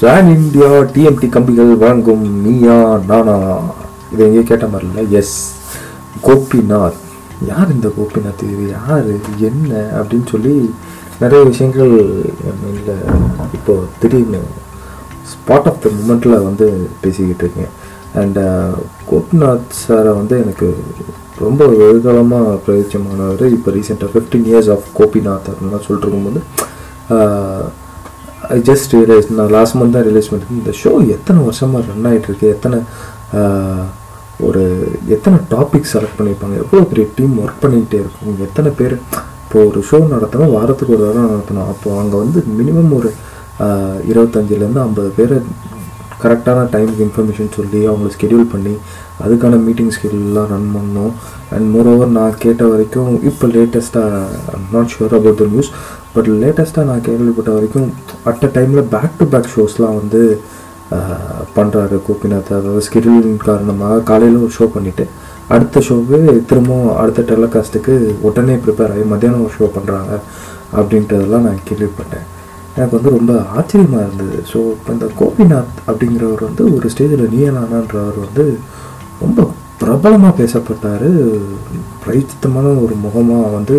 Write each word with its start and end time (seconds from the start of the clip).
John 0.00 0.26
India 0.36 0.66
TMT 0.94 1.28
கம்பிகள் 1.34 1.70
வழங்கும் 1.82 2.24
நீயா 2.44 2.74
நானா? 3.10 3.36
இதை 4.12 4.26
எங்கேயோ 4.26 4.42
கேட்ட 4.42 4.66
மாதிரி 4.66 4.88
இல்லை. 4.88 5.04
எஸ் 5.20 5.36
கோபிநாத். 6.26 6.98
யார் 7.50 7.72
இந்த 7.74 7.88
கோபிநாத்? 7.98 8.42
இது 8.52 8.64
யார்? 8.70 9.06
என்ன? 9.48 9.70
அப்படின்னு 9.98 10.26
சொல்லி 10.32 10.54
நிறைய 11.20 11.44
விஷயங்கள் 11.44 11.92
இல்லை 12.72 12.96
இப்போது 13.58 13.88
திடீர்னு 14.00 14.40
ஸ்பாட் 15.32 15.68
ஆஃப் 15.70 15.80
த 15.84 15.90
மூமெண்ட்டில் 15.98 16.44
வந்து 16.48 16.88
பேசிக்கிட்டு 17.00 17.44
இருக்கேன். 17.44 17.72
அண்டு 18.20 18.44
uh, 18.50 18.76
கோபிநாத் 19.10 19.72
சாரை 19.80 20.12
வந்து 20.20 20.36
எனக்கு 20.42 20.68
ரொம்ப 21.38 21.64
வெகுகாலமாக 21.64 22.58
பிரயோஜனமானவர். 22.66 23.42
இப்போ 23.56 23.70
ரீசெண்டாக 23.70 24.12
ஃபிஃப்டீன் 24.14 24.46
இயர்ஸ் 24.50 24.70
ஆஃப் 24.76 24.86
கோபிநாத் 24.98 25.50
அப்படின்லாம் 25.50 25.84
சொல்லிட்டு 25.88 26.06
இருக்கும்போது 26.06 26.42
uh, 27.08 27.64
ஐ 28.54 28.56
ஜஸ்ட் 28.68 28.94
ரியலைஸ் 28.96 29.28
நான் 29.38 29.54
லாஸ்ட் 29.56 29.76
மந்த் 29.78 29.96
தான் 29.96 30.06
ரியலைஸ் 30.08 30.28
பண்ணிருக்கேன். 30.30 30.60
இந்த 30.62 30.72
ஷோ 30.80 30.92
எத்தனை 31.16 31.38
வருஷமாக 31.46 31.84
ரன் 31.90 32.08
ஆகிட்டு 32.10 32.50
எத்தனை 32.54 32.78
ஒரு 34.46 34.62
எத்தனை 35.14 35.36
டாபிக் 35.52 35.90
செலக்ட் 35.92 36.18
பண்ணியிருப்பாங்க 36.18 36.56
எவ்வளோ 36.62 36.82
பெரிய 36.90 37.04
டீம் 37.18 37.36
ஒர்க் 37.44 37.62
பண்ணிக்கிட்டே 37.62 37.98
இருக்கும்? 38.02 38.42
எத்தனை 38.46 38.70
பேர் 38.80 38.94
இப்போ 39.44 39.58
ஒரு 39.70 39.80
ஷோ 39.90 39.98
நடத்தணும் 40.14 40.54
வாரத்துக்கு 40.56 40.96
ஒரு 40.96 41.04
வாரம் 41.06 41.30
நடத்தணும். 41.34 41.70
அப்போது 41.72 41.98
அங்கே 42.02 42.16
வந்து 42.24 42.38
மினிமம் 42.58 42.92
ஒரு 42.98 43.10
இருபத்தஞ்சிலேருந்து 44.10 44.84
ஐம்பது 44.86 45.10
பேரை 45.18 45.38
கரெக்டான 46.22 46.60
டைமுக்கு 46.72 47.04
இன்ஃபர்மேஷன் 47.06 47.56
சொல்லி 47.56 47.80
அவங்கள 47.90 48.10
ஸ்கெடியூல் 48.14 48.52
பண்ணி 48.52 48.74
அதுக்கான 49.24 49.58
மீட்டிங் 49.66 49.92
ஸ்கெடியூல்லாம் 49.96 50.48
ரன் 50.52 50.70
பண்ணோம். 50.76 51.12
அண்ட் 51.54 51.66
மோரோவர் 51.74 52.14
நான் 52.18 52.40
கேட்ட 52.44 52.62
வரைக்கும் 52.72 53.12
இப்போ 53.30 53.46
லேட்டஸ்ட்டாக 53.56 54.22
I'm 54.54 54.70
not 54.76 54.92
sure 54.94 55.14
about 55.18 55.40
the 55.42 55.46
news 55.52 55.70
but 56.16 56.30
லேட்டஸ்ட்டாக 56.42 56.88
நான் 56.90 57.06
கேள்விப்பட்ட 57.08 57.50
வரைக்கும் 57.56 57.88
அட் 58.30 58.44
அ 58.48 58.50
டைமில் 58.58 58.88
பேக் 58.94 59.18
டு 59.20 59.26
பேக் 59.34 59.52
ஷோஸ்லாம் 59.54 59.98
வந்து 60.00 60.20
பண்ணுறாரு 61.56 61.96
கோபிநாத். 62.08 62.50
அதாவது 62.58 62.84
ஸ்கெடியூலிங் 62.88 63.40
காரணமாக 63.48 64.02
காலையில் 64.10 64.42
ஒரு 64.46 64.52
ஷோ 64.58 64.66
பண்ணிவிட்டு 64.74 65.04
அடுத்த 65.54 65.80
ஷோவே 65.88 66.20
திரும்பவும் 66.50 66.92
அடுத்த 67.00 67.22
டெலகாஸ்ட்டுக்கு 67.30 67.94
உடனே 68.28 68.54
ப்ரிப்பேர் 68.64 68.92
ஆகி 68.94 69.04
மத்தியானம் 69.12 69.44
ஒரு 69.46 69.54
ஷோ 69.58 69.66
பண்ணுறாங்க 69.76 70.12
அப்படின்றதெல்லாம் 70.78 71.46
நான் 71.48 71.66
கேள்விப்பட்டேன். 71.68 72.26
எனக்கு 72.76 72.96
வந்து 72.96 73.12
ரொம்ப 73.16 73.32
ஆச்சரியமாக 73.58 74.06
இருந்தது. 74.06 74.38
ஸோ 74.52 74.58
இப்போ 74.76 74.90
இந்த 74.96 75.06
கோபிநாத் 75.20 75.76
அப்படிங்கிறவர் 75.88 76.42
வந்து 76.48 76.64
ஒரு 76.76 76.86
ஸ்டேஜில் 76.94 77.30
நீயனானன்றவர் 77.34 78.18
வந்து 78.24 78.44
ரொம்ப 79.24 79.48
பிரபலமாக 79.82 80.34
பேசப்பட்டார். 80.40 81.08
பிரயுத்தமான 82.04 82.74
ஒரு 82.84 82.96
முகமாக 83.06 83.54
வந்து 83.56 83.76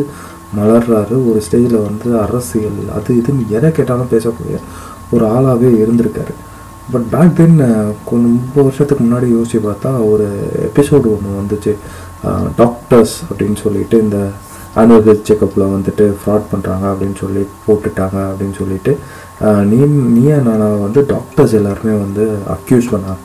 மலர்றாரு. 0.58 1.16
ஒரு 1.30 1.40
ஸ்டேஜில் 1.46 1.86
வந்து 1.88 2.08
அரசியல் 2.26 2.82
அது 2.98 3.16
இதுன்னு 3.22 3.46
எதை 3.58 3.70
கேட்டாலும் 3.78 4.12
பேசக்கூடிய 4.16 4.58
ஒரு 5.16 5.26
ஆளாகவே 5.36 5.70
இருந்திருக்காரு. 5.84 6.34
பட் 6.94 7.08
பேக் 7.14 7.38
தென் 7.38 7.58
ரொம்ப 8.26 8.58
வருஷத்துக்கு 8.68 9.02
முன்னாடி 9.06 9.30
யோசிச்சு 9.36 9.60
பார்த்தா 9.70 9.90
ஒரு 10.12 10.28
எபிசோடு 10.68 11.08
ஒன்று 11.16 11.40
வந்துச்சு. 11.42 11.74
டாக்டர்ஸ் 12.62 13.16
அப்படின்னு 13.30 13.58
சொல்லிட்டு 13.64 13.98
இந்த 14.06 14.20
ஆனுவல் 14.82 15.06
ஹெல்த் 15.08 15.28
செக்கப்பில் 15.30 15.74
வந்துட்டு 15.76 16.06
ஃப்ராட் 16.20 16.48
பண்ணுறாங்க 16.52 16.86
அப்படின்னு 16.92 17.18
சொல்லி 17.24 17.44
போட்டுட்டாங்க 17.66 18.18
அப்படின்னு 18.30 18.56
சொல்லிட்டு 18.62 18.92
நீ 19.70 19.80
நீயா 20.16 20.38
நானா 20.48 20.68
வந்து 20.86 21.02
டாக்டர்ஸ் 21.14 21.56
எல்லாருமே 21.60 21.94
வந்து 22.06 22.24
அக்யூஸ் 22.56 22.92
பண்ணாங்க 22.94 23.22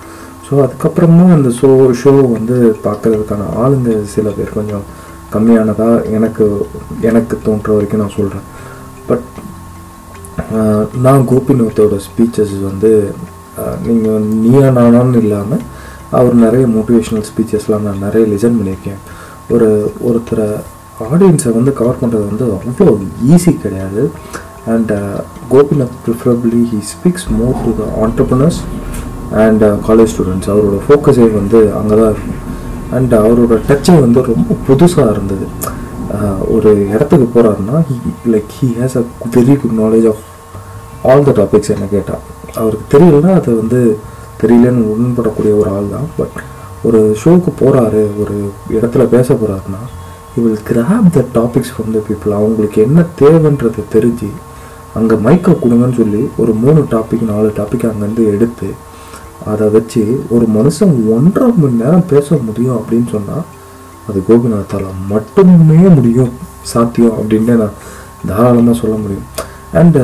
ஸோ 0.47 0.53
அதுக்கப்புறமா 0.65 1.27
அந்த 1.37 1.50
ஷோ 1.61 1.70
ஷோ 2.03 2.12
வந்து 2.37 2.56
பார்க்கறதுக்கான 2.87 3.48
ஆளுங்க 3.62 3.93
சில 4.15 4.31
பேர் 4.39 4.56
கொஞ்சம் 4.59 4.84
கம்மியானதாக 5.34 6.05
எனக்கு 6.16 6.44
எனக்கு 7.11 7.34
தோன்ற 7.47 7.70
வரைக்கும் 7.77 8.02
நான் 8.02 8.16
சொல்கிறேன் 8.19 8.47
பட் 9.08 9.27
நான் 11.06 11.28
கோபிநாத்தோட 11.30 11.97
ஸ்பீச்சஸ் 12.06 12.55
வந்து 12.69 12.91
நீங்கள் 13.86 14.27
நீயா 14.44 14.69
நானான்னு 14.78 15.20
இல்லாமல் 15.25 15.64
அவர் 16.19 16.34
நிறைய 16.44 16.65
மோட்டிவேஷ்னல் 16.76 17.26
ஸ்பீச்சஸ்லாம் 17.31 17.87
நான் 17.88 18.04
நிறைய 18.06 18.25
லிசன் 18.32 18.59
பண்ணியிருக்கேன். 18.59 19.00
ஒரு 19.54 19.69
ஒருத்தரை 20.09 20.48
ஆடியன்ஸை 21.10 21.53
வந்து 21.59 21.72
கவர் 21.81 22.00
பண்ணுறது 22.03 22.25
வந்து 22.31 22.44
அவ்வளோ 22.56 22.94
ஈஸி 23.34 23.53
கிடையாது. 23.64 24.03
And 24.72 24.93
Gopinath 25.53 25.97
preferably 26.04 26.62
he 26.72 26.81
speaks 26.93 27.28
more 27.38 27.56
to 27.64 27.70
the 27.81 27.87
entrepreneurs 28.04 28.60
and 29.44 29.64
college 29.88 30.12
students 30.14 30.50
அவரோட 30.54 30.78
ஃபோக்கஸே 30.87 31.28
வந்து 31.38 31.60
அங்கே 31.81 31.94
தான் 32.00 32.12
இருக்கும் 32.14 32.38
அண்ட் 32.97 33.12
அவரோட 33.20 33.54
டச்சே 33.69 33.94
வந்து 34.04 34.22
ரொம்ப 34.30 34.56
புதுசாக 34.69 35.14
இருந்தது. 35.14 35.47
ஒரு 36.54 36.70
இடத்துக்கு 36.94 37.26
போகிறாருன்னா 37.34 37.76
like 38.32 38.50
he 38.58 38.69
has 38.80 38.97
a 39.00 39.04
very 39.36 39.54
good 39.62 39.76
knowledge 39.82 40.06
of 40.12 40.22
all 41.10 41.26
the 41.28 41.32
topics 41.41 41.72
என்ன 41.76 41.88
கேட்டால் 41.94 42.22
அவருக்கு 42.62 42.86
தெரியலன்னா 42.94 43.32
அது 43.41 43.50
வந்து 43.60 43.81
தெரியலன்னு 44.42 44.91
உடன்படக்கூடிய 44.92 45.52
ஒரு 45.62 45.70
ஆள் 45.76 45.92
தான். 45.94 46.08
பட் 46.16 46.38
ஒரு 46.88 47.00
ஷோவுக்கு 47.22 47.50
போகிறாரு 47.60 48.00
ஒரு 48.22 48.36
இடத்துல 48.76 49.02
பேச 49.16 49.28
போகிறாருன்னா 49.34 49.82
he 50.34 50.42
grab 50.69 51.08
the 51.14 51.19
the 51.19 51.25
topics 51.38 51.72
from 51.72 51.92
the 51.97 52.00
people 52.08 52.32
அவங்களுக்கு 52.38 52.78
என்ன 52.86 53.04
தேவைன்றதை 53.20 53.82
தெரிஞ்சு 53.94 54.28
அங்கே 54.98 55.16
மைக்கை 55.26 55.52
கொடுங்கன்னு 55.60 55.98
சொல்லி 55.98 56.22
ஒரு 56.36 56.52
மூணு 56.62 56.81
டாபிக் 56.94 57.25
நாலு 57.31 57.48
டாபிக் 57.58 57.86
அங்கேருந்து 57.91 58.25
எடுத்து 58.34 58.69
அதை 59.44 59.70
வச்சு 59.70 60.03
ஒரு 60.28 60.47
மனுஷன் 60.54 60.94
ஒன்றரை 61.14 61.53
மணி 61.56 61.82
நேரம் 61.82 62.06
பேச 62.06 62.36
முடியும் 62.42 62.78
அப்படின்னு 62.78 63.08
சொன்னால் 63.10 63.44
அது 64.08 64.25
கோபிநாத்தால் 64.28 64.86
மட்டுமே 65.08 65.80
முடியும் 65.88 66.32
சாத்தியம் 66.62 67.19
அப்படின்னு 67.19 67.56
நான் 67.56 67.78
தாராளமாக 68.28 68.78
சொல்ல 68.78 68.97
முடியும். 68.97 69.26
அண்டு 69.72 70.00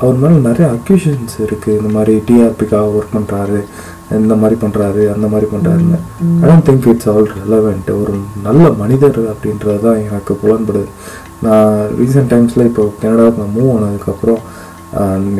அவர் 0.00 0.16
மேலே 0.16 0.38
நிறைய 0.38 0.70
அக்யூஷன்ஸ் 0.70 1.36
இருக்குது 1.46 1.76
இந்த 1.76 1.88
மாதிரி 1.88 2.22
டிஆர்பிக்காக 2.26 2.90
ஒர்க் 2.96 3.14
பண்ணுறாரு 3.16 3.60
இந்த 4.10 4.34
மாதிரி 4.34 4.56
பண்ணுறாரு 4.60 5.02
அந்த 5.12 5.26
மாதிரி 5.26 5.46
பண்ணுறாருன்னு 5.52 5.98
I 6.42 6.48
don't 6.50 6.66
think 6.68 6.88
it's 6.88 7.08
all 7.08 7.30
relevant 7.38 7.90
ஒரு 8.00 8.14
நல்ல 8.42 8.70
மனிதர் 8.70 9.20
அப்படின்றது 9.32 9.80
தான் 9.80 10.02
எனக்கு 10.02 10.34
புலன்படுது. 10.34 10.88
நான் 11.42 11.72
ரீசெண்ட் 11.98 12.30
டைம்ஸில் 12.32 12.64
இப்போ 12.64 12.92
கனடாவுக்கு 13.00 13.42
நான் 13.42 13.56
மூவ் 13.56 13.72
ஆனதுக்கப்புறம் 13.76 14.42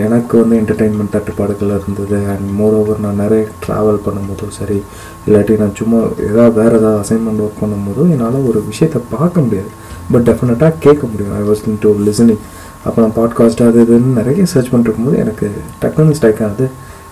எனக்கு 0.05 0.35
வந்து 0.41 0.57
என்டர்டெயின்மெண்ட் 0.61 1.13
தட்டுப்பாடுகள் 1.13 1.75
இருந்தது. 1.79 2.17
அண்ட் 2.33 2.47
மோர் 2.51 2.73
ஓவர் 2.73 3.01
நான் 3.01 3.23
நிறைய 3.25 3.45
ட்ராவல் 3.67 4.01
பண்ணும்போதும் 4.07 4.55
சரி 4.59 4.83
இல்லாட்டி 5.27 5.59
நான் 5.59 5.75
சும்மா 5.75 6.01
ஏதாவது 6.31 6.55
வேறு 6.61 6.79
ஏதாவது 6.79 7.01
அசைன்மெண்ட் 7.05 7.43
ஒர்க் 7.45 7.63
பண்ணும்போதும் 7.63 8.11
என்னால் 8.15 8.47
ஒரு 8.51 8.63
விஷயத்தை 8.67 9.03
பார்க்க 9.11 9.41
முடியாது. 9.41 9.71
பட் 10.13 10.27
டெஃபினட்டாக 10.29 10.73
கேட்க 10.79 11.07
முடியும். 11.07 11.35
ஐ 11.41 11.43
வாஸ் 11.51 11.79
டு 11.85 11.93
லிசனிங் 12.09 12.43
அப்போ 12.85 12.99
நான் 13.03 13.17
பாட்காஸ்ட் 13.17 13.63
அது 13.69 13.85
இதுன்னு 13.85 14.19
நிறைய 14.19 14.45
சர்ச் 14.45 14.73
பண்ணிருக்கும்போது 14.73 15.17
எனக்கு 15.17 15.47
டக்குன்னு 15.83 16.11
ஸ்ட்ரைக் 16.11 16.43
ஆகுது 16.43 16.67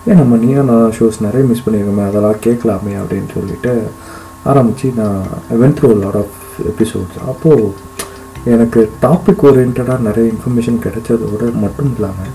ஏன் 0.07 0.15
நம்ம 0.15 0.37
நீயா 0.37 0.61
நான் 0.61 0.93
ஷோஸ் 0.99 1.17
நிறைய 1.19 1.47
மிஸ் 1.47 1.63
பண்ணியிருக்கோமே 1.65 2.03
அதெல்லாம் 2.07 2.37
கேட்கலாமே 2.45 2.93
அப்படின்னு 3.01 3.29
சொல்லிட்டு 3.33 3.87
ஆரம்பித்து 4.43 4.91
நான் 4.95 5.21
went 5.61 5.75
through 5.77 5.89
lot 6.03 6.15
of 6.15 6.35
episodes 6.71 7.19
அப்போது 7.27 7.73
எனக்கு 8.53 8.81
டாபிக் 9.03 9.43
ஓரியன்டாக 9.47 9.97
நிறைய 10.07 10.25
இன்ஃபர்மேஷன் 10.33 10.83
கிடைச்சதோட 10.85 11.45
மட்டும் 11.63 11.91
இல்லாமல் 11.95 12.33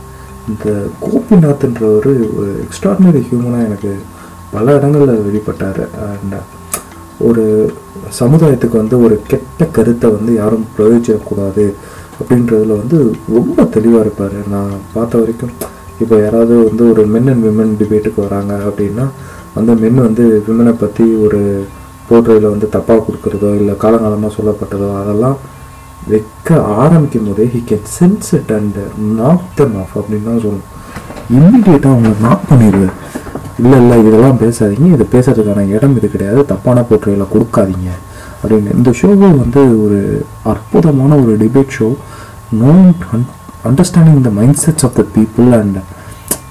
இந்த 0.50 0.66
கோபிநாத்ன்ற 1.04 1.82
ஒரு 1.98 2.12
எக்ஸ்ட்ராடினரி 2.65 3.21
ஹியூமனாக 3.28 3.66
எனக்கு 3.69 3.93
பல 4.54 4.66
இடங்களில் 4.78 5.25
வெளிப்பட்டார். 5.26 5.82
அண்ட் 6.06 6.37
ஒரு 7.28 7.44
சமுதாயத்துக்கு 8.21 8.76
வந்து 8.82 8.97
ஒரு 9.06 9.16
கெட்ட 9.31 9.66
கருத்தை 9.76 10.09
வந்து 10.16 10.32
யாரும் 10.38 10.66
பிரயோஜனக்கூடாது 10.76 11.66
அப்படின்றதுல 12.21 12.78
வந்து 12.82 12.98
ரொம்ப 13.37 13.65
தெளிவாக 13.77 14.04
இருப்பார். 14.04 14.38
நான் 14.54 14.72
பார்த்த 14.94 15.21
வரைக்கும் 15.21 15.54
இப்போ 16.03 16.16
யாராவது 16.25 16.54
வந்து 16.69 16.82
ஒரு 16.92 17.03
மென் 17.15 17.31
அண்ட் 17.32 17.47
விமன் 17.47 17.77
டிபேட்டுக்கு 17.81 18.21
வராங்க 18.27 18.53
அப்படின்னா 18.69 19.06
அந்த 19.59 19.72
மென் 19.82 20.00
வந்து 20.06 20.25
விமனை 20.47 20.72
பற்றி 20.82 21.04
ஒரு 21.27 21.41
போர்ட்ரையில் 22.09 22.53
வந்து 22.54 22.69
தப்பாக 22.77 23.03
கொடுக்குறதோ 23.06 23.50
இல்லை 23.60 23.75
காலங்காலமாக 23.84 24.32
சொல்லப்பட்டதோ 24.38 24.88
அதெல்லாம் 25.00 25.37
வைக்க 26.09 26.65
ஆரம்பிக்கும் 26.65 27.27
போதே 27.27 27.50
he 27.55 27.72
can 27.72 27.89
sense 28.01 28.28
it 28.33 28.51
and 28.51 28.78
knock 29.19 29.41
them 29.54 29.77
off 29.77 29.98
அப்படின்னு 29.98 30.24
தான் 30.24 30.42
சொல்லணும் 30.45 30.69
இம்மிடியேட்டாக 31.33 31.92
அவங்க 31.92 32.09
நாக் 32.21 32.41
பண்ணிடுவார் 32.51 32.92
இல்லை 33.59 33.78
இல்லை 33.78 34.07
இதெல்லாம் 34.07 34.39
பேசாதீங்க. 34.39 34.92
இது 34.92 35.07
பேசுறதுக்கான 35.13 35.69
இடம் 35.69 35.97
இது 35.97 36.10
கிடையாது. 36.10 36.47
தப்பான 36.47 36.80
போர்ட்ரையில் 36.80 37.33
கொடுக்காதீங்க. 37.34 37.91
அப்படின்னு. 38.42 38.77
இந்த 38.77 38.91
ஷோவே 38.91 39.39
வந்து 39.39 39.84
ஒரு 39.84 40.27
அற்புதமான 40.42 41.16
ஒரு 41.16 41.36
debate 41.36 41.74
show 41.78 41.97
known 42.63 42.92
understanding 43.65 44.21
the 44.21 44.30
mind 44.30 44.57
sets 44.66 44.84
of 44.84 44.95
the 44.95 45.04
people 45.16 45.60
and 45.60 45.77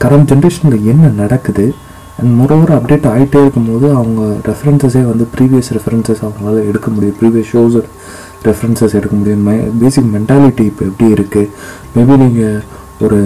current 0.03 0.31
ஜென்ரேஷனில் 0.31 0.83
என்ன 0.83 1.07
நடக்குது 1.07 1.73
அண்ட் 2.19 2.41
மொரோவர் 2.41 2.75
அப்டேட் 2.77 3.07
ஆகிட்டே 3.13 3.41
இருக்கும்போது 3.41 3.95
அவங்க 3.95 4.35
ரெஃபரன்சஸே 4.45 5.05
வந்து 5.11 5.27
ப்ரீவியஸ் 5.37 5.71
ரெஃபரன்சஸ் 5.73 6.21
அவங்களால 6.21 6.67
எடுக்க 6.67 6.91
முடியும். 6.91 7.15
ப்ரீவியஸ் 7.21 7.55
ஷோஸ் 7.55 7.83
ரெஃபரன்சஸ் 8.47 8.95
எடுக்க 8.99 9.13
முடியும். 9.15 9.45
மை 9.47 9.55
பேசிக் 9.81 10.11
மென்டாலிட்டி 10.15 10.63
இப்போ 10.71 10.83
எப்படி 10.89 11.07
இருக்குது 11.15 11.49
மேபி 11.95 12.17
நீங்கள் 12.23 12.61
ஒரு 13.05 13.19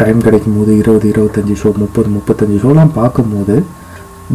டைம் 0.00 0.20
கிடைக்கும் 0.26 0.56
போது 0.58 0.72
இருபது 0.82 1.06
இருபத்தஞ்சி 1.12 1.54
ஷோ 1.62 1.70
முப்பது 1.82 2.08
முப்பத்தஞ்சு 2.16 2.58
ஷோலாம் 2.62 2.92
பார்க்கும்போது 3.00 3.56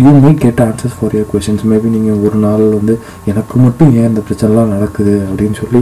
you 0.03 0.11
may 0.23 0.31
get 0.43 0.61
answers 0.65 0.97
for 0.97 1.15
your 1.15 1.29
questions 1.31 1.63
maybe 1.71 1.89
நீங்கள் 1.95 2.21
ஒரு 2.27 2.37
நாள் 2.45 2.65
வந்து 2.77 2.95
எனக்கு 3.31 3.59
மட்டும் 3.65 3.93
ஏன் 3.99 4.09
இந்த 4.11 4.21
பிரச்சனைலாம் 4.27 4.73
நடக்குது? 4.75 5.15
அப்படின்னு 5.29 5.57
சொல்லி 5.61 5.81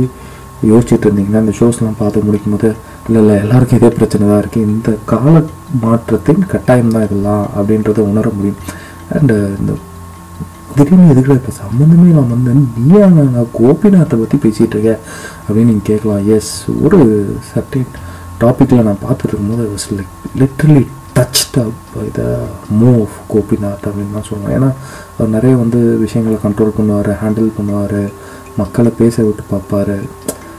யோசிச்சுட்டு 0.71 1.06
இருந்தீங்கன்னா 1.07 1.41
இந்த 1.44 1.53
ஷோஸ்லாம் 1.59 1.97
பார்த்து 2.01 2.25
முடிக்கும் 2.27 2.53
போது 2.56 2.69
இல்லை 3.07 3.21
இல்லை 3.21 3.36
எல்லாருக்கும் 3.44 3.79
இதே 3.79 3.89
பிரச்சனை 3.97 4.24
தான் 4.29 4.41
இருக்குது 4.44 4.68
இந்த 4.74 4.91
கால 5.12 5.33
மாற்றத்தின் 5.86 6.45
கட்டாயம் 6.53 6.94
தான் 6.95 7.06
இதெல்லாம். 7.07 7.44
அப்படின்றத 7.57 8.00
உணர 8.12 8.29
முடியும். 8.38 8.62
அண்டு 9.18 9.36
uh, 9.39 9.50
இந்த 9.59 9.74
திடீர்னு 10.77 11.11
எதுக்குடா 11.13 11.37
இப்போ 11.39 11.53
சம்மந்தமே 11.63 12.07
நான் 12.17 12.33
வந்து 12.33 12.53
நீயா 12.87 13.05
நான் 13.17 13.53
கோபிநாத்தை 13.59 14.17
பற்றி 14.21 14.37
பேசிகிட்டு 14.45 14.75
இருக்கேன் 14.77 15.01
அப்படின்னு 15.45 15.69
நீங்கள் 15.71 15.89
கேட்கலாம். 15.91 16.25
எஸ் 16.37 16.53
ஒரு 16.85 16.99
சர்டைன் 17.51 17.89
டாப்பிக்கில் 18.43 18.87
நான் 18.89 19.03
பார்த்துட்டு 19.05 19.33
இருக்கும்போது 19.33 19.65
was 19.73 19.87
like 19.97 20.13
literally 20.41 20.83
touched 21.17 21.57
up 21.63 21.97
இதை 22.09 22.27
மூவ் 22.81 23.09
கோபிநாத் 23.31 23.87
அப்படின்னு 23.89 24.15
தான் 24.17 24.29
சொல்லுவேன் 24.29 24.55
ஏன்னா 24.57 24.69
அவர் 25.17 25.33
நிறைய 25.35 25.55
வந்து 25.63 25.79
விஷயங்களை 26.03 26.37
கண்ட்ரோல் 26.45 26.77
பண்ணுவார் 26.77 27.09
ஹேண்டில் 27.23 27.49
பண்ணுவார் 27.57 27.99
மக்களை 28.61 28.91
பேச 29.01 29.15
விட்டு 29.27 29.43
பார்ப்பாரு. 29.53 29.97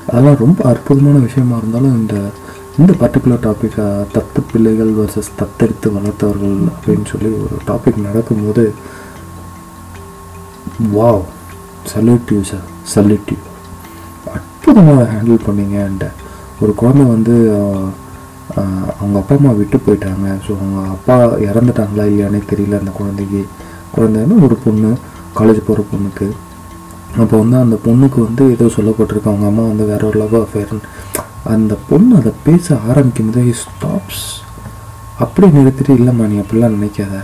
அதெல்லாம் 0.08 0.40
ரொம்ப 0.44 0.60
அற்புதமான 0.70 1.18
விஷயமா 1.26 1.56
இருந்தாலும் 1.60 1.96
இந்த 2.00 2.16
இந்த 2.80 2.92
பர்டிகுலர் 3.00 3.42
டாபிக் 3.46 3.76
தத்து 4.14 4.40
பிள்ளைகள் 4.50 4.92
வர்சஸ் 4.98 5.30
தத்தெடுத்து 5.40 5.88
வளர்த்தவர்கள் 5.96 6.56
அப்படின்னு 6.72 7.06
சொல்லி 7.12 7.30
ஒரு 7.42 7.56
டாபிக் 7.68 8.00
நடக்கும்போது 8.06 8.64
wow 10.96 11.24
salute 11.92 12.32
you 12.34 12.40
sir 12.50 12.66
salute 12.94 13.32
you 13.34 13.40
அற்புதமாக 14.36 15.04
ஹேண்டில் 15.12 15.44
பண்ணீங்க 15.46 15.76
அண்ட் 15.88 16.06
ஒரு 16.62 16.72
குழந்தை 16.80 17.04
வந்து 17.14 17.34
அவங்க 19.00 19.16
அப்பா 19.20 19.34
அம்மா 19.38 19.52
விட்டு 19.58 19.76
போயிட்டாங்க. 19.84 20.26
ஸோ 20.44 20.50
அவங்க 20.58 20.78
அப்பா 20.94 21.14
இறந்துட்டாங்களா 21.48 22.04
இல்லையானே 22.10 22.40
தெரியல 22.50 22.78
அந்த 22.80 22.92
குழந்தைக்கு. 22.98 23.42
குழந்தைன்னு 23.94 24.36
ஒரு 24.46 24.56
பொண்ணு 24.64 24.90
காலேஜ் 25.38 25.60
போகிற 25.68 25.84
பொண்ணுக்கு. 25.92 26.28
அப்போ 27.22 27.34
வந்து 27.42 27.56
அந்த 27.64 27.76
பொண்ணுக்கு 27.86 28.18
வந்து 28.28 28.44
ஏதோ 28.54 28.66
சொல்லப்பட்டிருக்கு. 28.76 29.32
அவங்க 29.32 29.46
அம்மா 29.50 29.64
வந்து 29.70 29.84
வேற 29.92 30.02
ஒரு 30.10 30.18
லவ் 30.22 30.36
அஃபேர்னு 30.42 30.80
அந்த 31.54 31.74
பொண்ணு 31.90 32.12
அதை 32.20 32.32
பேச 32.48 32.76
ஆரம்பிக்கும் 32.90 33.32
போது 33.36 33.54
ஸ்டாப்ஸ் 33.62 34.24
அப்படி 35.24 35.46
நிறுத்திட்டு 35.56 35.98
இல்லைம்மா 36.00 36.26
நீ 36.30 36.36
அப்படிலாம் 36.42 36.76
நினைக்காத. 36.78 37.16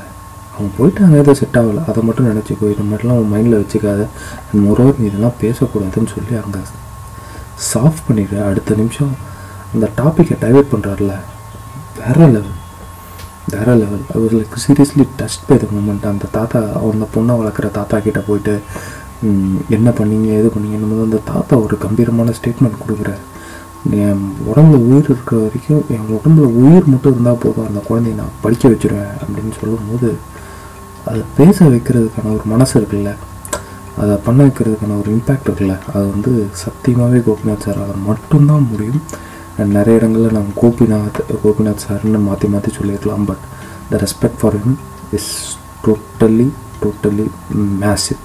அவங்க 0.60 1.04
அங்கே 1.06 1.18
எதுவும் 1.22 1.40
செட் 1.40 1.58
ஆகலை. 1.60 1.82
அதை 1.90 2.00
மட்டும் 2.08 2.30
நினச்சிக்கோ 2.30 2.70
இது 2.74 2.84
மட்டும்லாம் 2.92 3.18
அவன் 3.18 3.32
மைண்டில் 3.34 3.60
வச்சுக்காத. 3.62 4.06
முறவர் 4.66 5.00
நீ 5.00 5.06
இதெல்லாம் 5.10 5.36
பேசக்கூடாதுன்னு 5.42 6.12
சொல்லி 6.16 6.34
அங்கே 6.44 6.62
சாஃப்ட் 7.72 8.06
பண்ணிடு. 8.08 8.36
அடுத்த 8.50 8.74
நிமிஷம் 8.80 9.12
அந்த 9.74 9.86
டாப்பிக்கை 10.00 10.36
டைவர்ட் 10.44 10.72
பண்ணுறாருல 10.72 11.14
வேற 12.00 12.18
லெவல் 12.34 12.56
வேற 13.54 13.68
level 13.80 14.02
our 14.14 14.32
like 14.38 14.56
seriously 14.64 15.04
dust 15.20 15.46
by 15.48 15.56
the 15.62 15.66
moment 15.76 16.04
அந்த 16.10 16.26
தாத்தா 16.36 16.58
அந்த 16.90 17.06
பொண்ணை 17.14 17.34
வளர்க்குற 17.40 17.68
தாத்தா 17.78 17.96
கிட்ட 18.06 18.20
போயிட்டு 18.28 18.54
என்ன 19.76 19.88
பண்ணீங்க? 19.98 20.28
எது 20.40 20.48
பண்ணீங்கன்னு 20.54 20.90
போது 20.90 21.06
அந்த 21.08 21.18
தாத்தா 21.32 21.54
ஒரு 21.64 21.76
கம்பீரமான 21.84 22.34
ஸ்டேட்மெண்ட் 22.38 22.82
கொடுக்குறாரு. 22.82 23.22
என் 24.04 24.22
உடம்புல 24.50 24.78
உயிர் 24.88 25.08
இருக்கிற 25.10 25.36
வரைக்கும் 25.44 25.82
என் 25.94 26.08
உடம்புல 26.16 26.46
உயிர் 26.62 26.90
மட்டும் 26.92 27.14
இருந்தால் 27.14 27.42
போதும். 27.44 27.68
அந்த 27.70 27.80
குழந்தைய 27.88 28.16
நான் 28.20 28.38
படிக்க 28.44 28.64
வச்சுருவேன் 28.72 29.12
அப்படின்னு 29.22 29.52
சொல்லும்போது 29.60 30.08
அதை 31.10 31.22
பேச 31.38 31.56
வைக்கிறதுக்கான 31.68 32.32
ஒரு 32.36 32.46
மனசு 32.52 32.74
இருக்குல்ல 32.80 33.10
அதை 34.02 34.14
பண்ண 34.26 34.40
வைக்கிறதுக்கான 34.46 34.98
ஒரு 35.00 35.10
இம்பேக்ட் 35.16 35.48
இருக்குல்ல 35.48 35.76
அது 35.94 36.04
வந்து 36.14 36.32
சத்தியமாகவே 36.62 37.20
கோபிநாத் 37.26 37.66
சாரால் 37.66 38.04
மட்டும்தான் 38.08 38.68
முடியும். 38.70 39.00
நிறைய 39.76 39.98
இடங்களில் 39.98 40.36
நம்ம 40.36 40.52
கோபிநாத் 40.60 41.18
கோபிநாத் 41.42 41.82
சார்னு 41.86 42.20
மாற்றி 42.26 42.48
மாற்றி 42.48 42.70
சொல்லியிருக்கலாம் 42.76 43.24
but 43.30 43.42
the 43.90 43.98
respect 44.04 44.38
for 44.40 44.56
him 44.58 44.76
is 45.18 45.32
totally 45.86 46.46
totally 46.82 47.26
massive 47.82 48.20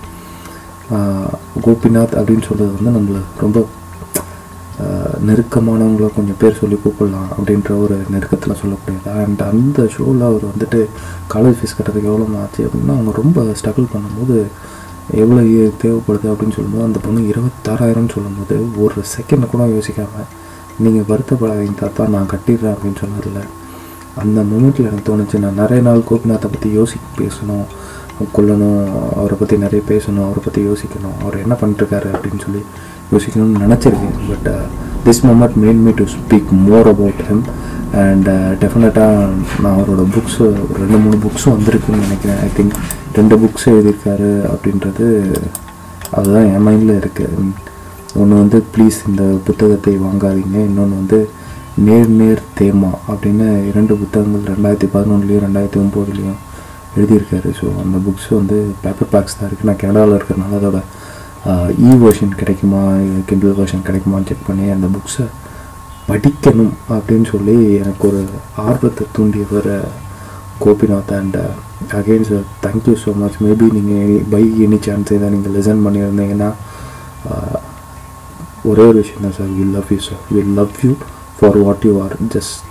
Gopinath 1.66 2.16
அப்படின்னு 2.20 2.48
சொல்கிறது 2.50 2.72
வந்து 2.78 2.94
நம்மளை 2.98 3.22
ரொம்ப 3.44 3.66
நெருக்கமானவங்கள 5.28 6.08
கொஞ்சம் 6.16 6.40
பேர் 6.40 6.58
சொல்லி 6.60 6.78
கூப்பிடலாம் 6.84 7.30
அப்படின்ற 7.36 7.82
ஒரு 7.82 7.96
நெருக்கத்தில் 8.10 8.60
சொல்லக்கூடியது? 8.62 9.10
அண்ட் 9.24 9.42
அந்த 9.42 9.88
ஷோவில் 9.96 10.22
அவர் 10.22 10.46
வந்துட்டு 10.46 10.80
காலேஜ் 11.34 11.60
ஃபீஸ் 11.60 11.78
கட்டுறதுக்கு 11.78 12.12
எவ்வளோ 12.14 12.40
ஆச்சு 12.42 12.62
அப்படின்னா 12.68 12.96
அவங்க 12.98 13.14
ரொம்ப 13.22 13.42
ஸ்ட்ரகிள் 13.42 13.92
பண்ணும்போது 13.96 14.38
எவ்வளோ 15.24 15.42
தேவைப்படுது 15.84 16.28
அப்படின்னு 16.32 16.56
சொல்லும்போது 16.58 16.84
அந்த 16.84 17.00
பொண்ணு 17.04 17.22
இருபத்தாறாயிரம்னு 17.32 18.14
சொல்லும்போது 18.16 18.56
ஒரு 18.78 19.04
செகண்ட் 19.16 19.50
கூட 19.50 19.66
யோசிக்காமல் 19.66 20.30
நீங்கள் 20.78 21.08
வருத்தப்படாதீங்க 21.10 21.76
தாத்தா 21.76 22.08
நான் 22.08 22.32
கட்டிடுறேன் 22.32 22.74
அப்படின்னு 22.76 23.02
சொன்னார்ல. 23.04 23.44
அந்த 24.16 24.42
மூமெண்ட்டில் 24.42 24.88
எனக்கு 24.90 25.08
தோணுச்சு 25.08 25.40
நான் 25.40 25.54
நிறைய 25.54 25.84
நாள் 25.84 26.08
கோபிநாத்தை 26.10 26.50
பற்றி 26.54 26.78
யோசி 26.78 26.98
பேசணும் 27.18 27.66
கொல்லணும் 28.36 28.82
அவரை 29.16 29.38
பற்றி 29.40 29.58
நிறைய 29.58 29.82
பேசணும் 29.88 30.26
அவரை 30.26 30.42
பற்றி 30.44 30.62
யோசிக்கணும் 30.68 31.18
அவர் 31.22 31.42
என்ன 31.42 31.56
பண்ணிட்டுருக்காரு 31.62 32.10
அப்படின்னு 32.16 32.44
சொல்லி 32.46 32.62
யோசிக்கணும்னு 33.12 33.64
நினச்சிருக்கேன். 33.64 34.16
But 34.30 34.50
this 35.06 35.24
moment 35.28 35.58
made 35.64 35.82
me 35.86 35.92
to 35.98 36.06
speak 36.14 36.52
more 36.68 36.88
about 36.92 37.20
him 37.28 37.44
and 38.04 38.30
டெஃபினட்டாக 38.62 39.28
நான் 39.64 39.76
அவரோட 39.76 40.04
புக்ஸு 40.16 40.46
ரெண்டு 40.80 40.98
மூணு 41.04 41.18
புக்ஸும் 41.26 41.54
வந்திருக்குன்னு 41.56 42.06
நினைக்கிறேன். 42.06 42.40
ஐ 42.46 42.50
திங்க் 42.58 42.76
ரெண்டு 43.18 43.36
புக்ஸ் 43.44 43.68
எழுதியிருக்காரு 43.74 44.32
அப்படின்றது 44.54 45.06
அதுதான் 46.18 46.48
என் 46.54 46.66
மைண்டில் 46.68 47.00
இருக்குது 47.02 47.46
ஒன்று 48.22 48.42
வந்து 48.42 48.60
ப்ளீஸ் 48.74 48.98
இந்த 49.10 49.24
புத்தகத்தை 49.48 49.94
வாங்காதீங்க. 50.06 50.58
இன்னொன்று 50.70 51.00
வந்து 51.02 51.20
நேர் 51.88 52.12
நேர் 52.20 52.42
தேமா 52.60 52.92
அப்படின்னு 53.12 53.48
இரண்டு 53.70 53.94
புத்தகங்கள் 54.02 54.52
ரெண்டாயிரத்தி 54.54 54.90
பதினொன்றுலேயும் 54.96 55.46
ரெண்டாயிரத்தி 55.48 55.82
ஒம்போதுலேயும் 55.84 56.40
எழுதியிருக்காரு. 56.98 57.50
ஸோ 57.60 57.66
அந்த 57.84 57.98
புக்ஸ் 58.06 58.30
வந்து 58.40 58.58
பேப்பர் 58.84 59.12
பேக்ஸ் 59.14 59.38
தான் 59.38 59.48
இருக்குது 59.50 59.70
நான் 59.72 59.82
கனடாவில் 59.84 60.18
இருக்கிறனால 60.18 60.60
அதோட 60.62 60.80
இ 61.88 61.90
வேர்ஷன் 62.04 62.32
e 62.34 62.38
கிடைக்குமா? 62.40 62.82
கிண்டில் 63.30 63.58
வேர்ஷன் 63.58 63.84
கிடைக்குமான்னு 63.88 64.28
செக் 64.30 64.48
பண்ணி 64.48 64.66
அந்த 64.76 64.88
புக்ஸை 64.94 65.26
படிக்கணும் 66.10 66.74
அப்படின்னு 66.96 67.28
சொல்லி 67.34 67.56
எனக்கு 67.82 68.04
ஒரு 68.10 68.22
ஆர்வத்தை 68.64 69.06
தூண்டியவர் 69.16 69.70
Gopinath 70.64 71.14
and 71.20 71.38
again 72.00 72.28
sir 72.30 72.46
thank you 72.66 72.96
so 73.04 73.12
much 73.22 73.40
maybe 73.46 73.68
நீங்கள் 73.78 74.24
பை 74.34 74.44
எனி 74.66 74.80
சான்ஸ் 74.88 75.14
இதை 75.18 75.30
நீங்கள் 75.36 75.56
லிசன் 75.58 75.84
பண்ணியிருந்தீங்கன்னா 75.86 76.50
ஒரே 78.72 78.86
ஒரு 78.92 78.98
விஷயம் 79.02 79.26
தான் 79.26 79.38
sir 79.40 79.52
we 79.58 79.66
love 79.76 79.92
you 79.96 80.00
sir 80.08 80.24
we 80.34 80.44
love 80.60 80.76
you 80.86 80.92
for 81.38 81.58
what 81.64 81.86
you 81.90 81.94
are 82.06 82.16
just 82.36 82.70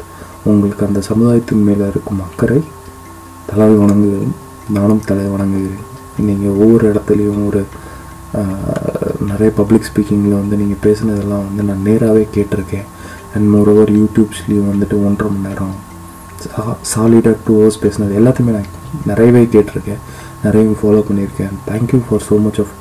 உங்களுக்கு 0.51 0.87
அந்த 0.89 1.01
சமுதாயத்தின் 1.11 1.67
மேலே 1.69 1.85
இருக்கும் 1.93 2.23
அக்கறை 2.27 2.61
தலை 3.49 3.67
வணங்குகிறேன். 3.83 4.35
நானும் 4.77 5.03
தலை 5.09 5.25
வணங்குகிறேன். 5.35 5.85
நீங்கள் 6.27 6.57
ஒவ்வொரு 6.63 6.85
இடத்துலையும் 6.93 7.47
ஒரு 7.49 7.63
நிறைய 9.31 9.51
பப்ளிக் 9.59 9.89
ஸ்பீக்கிங்கில் 9.89 10.41
வந்து 10.41 10.55
நீங்கள் 10.61 10.83
பேசுனதெல்லாம் 10.87 11.45
வந்து 11.49 11.63
நான் 11.69 11.85
நேராகவே 11.89 12.23
கேட்டிருக்கேன். 12.37 12.87
அண்ட் 13.35 13.47
மோரோவர் 13.55 13.91
யூடியூப்ஸ்லேயும் 14.01 14.71
வந்துட்டு 14.73 14.97
ஒன்றரை 15.07 15.29
மணி 15.35 15.49
நேரம் 15.49 15.75
சாலிடாக 16.93 17.37
டூ 17.47 17.55
ஹவர்ஸ் 17.59 17.83
பேசினது 17.85 18.19
எல்லாத்தையுமே 18.21 18.55
நான் 18.57 18.73
நிறையவே 19.11 19.43
கேட்டிருக்கேன். 19.55 20.01
நிறையவே 20.47 20.75
ஃபாலோ 20.81 21.03
பண்ணியிருக்கேன். 21.09 21.55
Thank you 21.71 22.01
for 22.09 22.25
so 22.29 22.39
much 22.47 22.61
of 22.65 22.75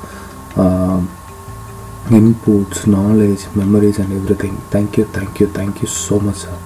inputs 2.18 2.82
knowledge 2.98 3.44
memories 3.60 4.00
and 4.02 4.14
everything 4.42 4.58
thank you 4.74 5.04
thank you 5.18 5.46
thank you 5.58 5.88
so 6.06 6.18
much 6.26 6.42
sir 6.44 6.60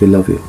we 0.00 0.08
love 0.16 0.30
you. 0.34 0.40